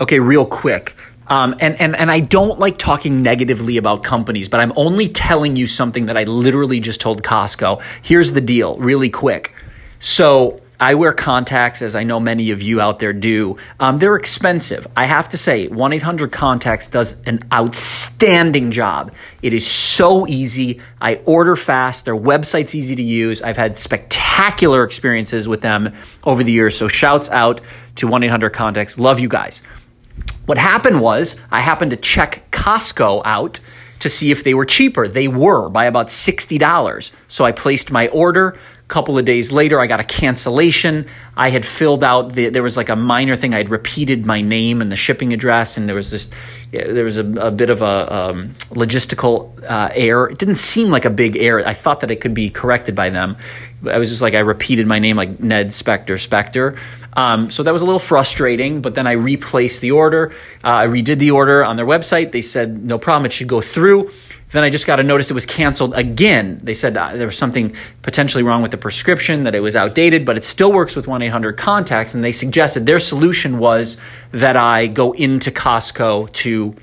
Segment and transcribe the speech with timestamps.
[0.00, 0.94] Okay, real quick.
[1.28, 5.56] Um, and, and, and I don't like talking negatively about companies, but I'm only telling
[5.56, 7.82] you something that I literally just told Costco.
[8.02, 9.54] Here's the deal, really quick.
[9.98, 13.56] So I wear contacts, as I know many of you out there do.
[13.80, 14.86] Um, they're expensive.
[14.94, 19.12] I have to say, 1 800 Contacts does an outstanding job.
[19.40, 20.80] It is so easy.
[21.00, 22.04] I order fast.
[22.04, 23.40] Their website's easy to use.
[23.40, 25.94] I've had spectacular experiences with them
[26.24, 26.76] over the years.
[26.76, 27.62] So, shouts out
[27.96, 28.98] to 1 800 Contacts.
[28.98, 29.62] Love you guys.
[30.46, 33.60] What happened was, I happened to check Costco out
[33.98, 35.08] to see if they were cheaper.
[35.08, 37.10] They were by about $60.
[37.28, 38.56] So I placed my order.
[38.78, 41.06] A couple of days later i got a cancellation.
[41.36, 43.52] I had filled out the, there was like a minor thing.
[43.52, 46.30] I had repeated my name and the shipping address and there was this
[46.70, 50.28] there was a, a bit of a um, logistical uh, error.
[50.28, 51.66] It didn't seem like a big error.
[51.66, 53.36] I thought that it could be corrected by them.
[53.88, 56.78] I was just like i repeated my name like ned spector spector
[57.16, 60.32] um, so that was a little frustrating, but then I replaced the order.
[60.62, 62.30] Uh, I redid the order on their website.
[62.30, 64.12] They said, no problem, it should go through.
[64.52, 66.60] Then I just got a notice it was canceled again.
[66.62, 70.24] They said uh, there was something potentially wrong with the prescription, that it was outdated,
[70.24, 72.14] but it still works with 1 800 contacts.
[72.14, 73.96] And they suggested their solution was
[74.32, 76.76] that I go into Costco to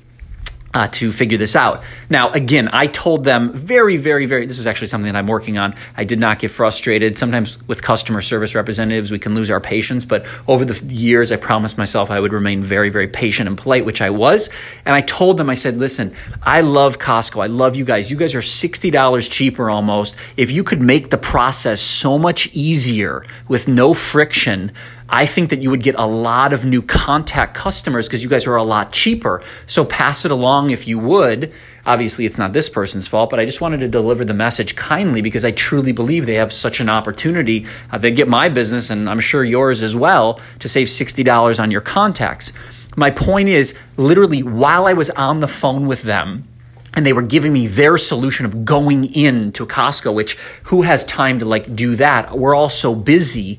[0.74, 1.84] uh, to figure this out.
[2.10, 5.56] Now, again, I told them very, very, very, this is actually something that I'm working
[5.56, 5.74] on.
[5.96, 7.16] I did not get frustrated.
[7.16, 11.36] Sometimes with customer service representatives, we can lose our patience, but over the years, I
[11.36, 14.50] promised myself I would remain very, very patient and polite, which I was.
[14.84, 17.42] And I told them, I said, listen, I love Costco.
[17.42, 18.10] I love you guys.
[18.10, 20.16] You guys are $60 cheaper almost.
[20.36, 24.72] If you could make the process so much easier with no friction,
[25.08, 28.46] I think that you would get a lot of new contact customers because you guys
[28.46, 29.42] are a lot cheaper.
[29.66, 31.52] So pass it along if you would.
[31.84, 35.20] Obviously, it's not this person's fault, but I just wanted to deliver the message kindly
[35.20, 37.66] because I truly believe they have such an opportunity.
[37.92, 41.70] Uh, they get my business, and I'm sure yours as well, to save $60 on
[41.70, 42.52] your contacts.
[42.96, 46.48] My point is literally, while I was on the phone with them,
[46.94, 51.40] and they were giving me their solution of going into Costco, which who has time
[51.40, 52.38] to like do that?
[52.38, 53.58] We're all so busy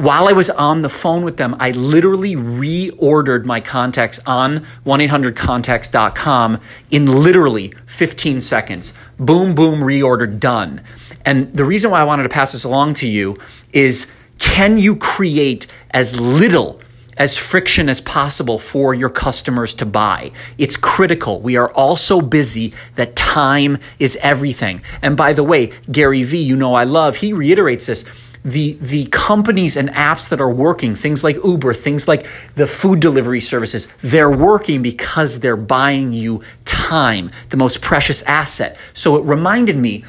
[0.00, 6.60] while I was on the phone with them, I literally reordered my contacts on 1-800-contacts.com
[6.90, 8.94] in literally 15 seconds.
[9.18, 10.80] Boom, boom, reordered, done.
[11.26, 13.36] And the reason why I wanted to pass this along to you
[13.74, 16.80] is can you create as little
[17.18, 20.32] as friction as possible for your customers to buy.
[20.56, 21.42] It's critical.
[21.42, 24.80] We are all so busy that time is everything.
[25.02, 28.06] And by the way, Gary Vee, you know I love, he reiterates this
[28.44, 33.00] the the companies and apps that are working, things like Uber, things like the food
[33.00, 38.78] delivery services, they're working because they're buying you time, the most precious asset.
[38.94, 40.04] So it reminded me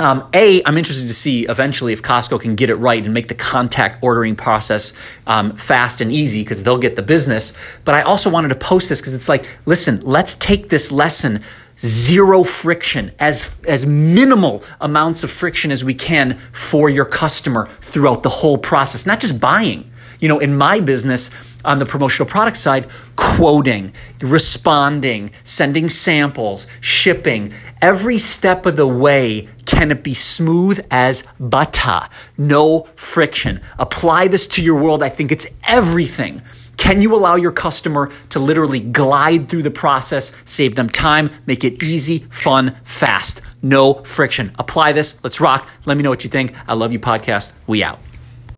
[0.00, 3.28] um, a, I'm interested to see eventually if Costco can get it right and make
[3.28, 4.92] the contact ordering process
[5.26, 7.52] um, fast and easy because they'll get the business.
[7.84, 11.42] But I also wanted to post this because it's like, listen, let's take this lesson
[11.78, 18.22] zero friction, as, as minimal amounts of friction as we can for your customer throughout
[18.22, 19.90] the whole process, not just buying.
[20.20, 21.30] You know, in my business,
[21.64, 29.48] on the promotional product side, quoting, responding, sending samples, shipping, every step of the way
[29.64, 32.02] can it be smooth as butter,
[32.36, 33.60] no friction.
[33.78, 35.02] Apply this to your world.
[35.02, 36.42] I think it's everything
[36.76, 41.64] can you allow your customer to literally glide through the process, save them time, make
[41.64, 43.40] it easy, fun, fast?
[43.62, 44.54] No friction.
[44.58, 45.22] Apply this.
[45.24, 45.68] Let's rock.
[45.86, 46.54] Let me know what you think.
[46.68, 47.52] I love you, podcast.
[47.66, 47.98] We out.